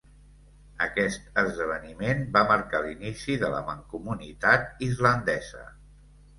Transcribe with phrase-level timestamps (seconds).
[0.85, 5.67] Aquest esdeveniment va marcar l'inici de la Mancomunitat islandesa.